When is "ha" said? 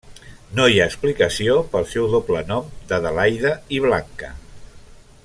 0.83-0.87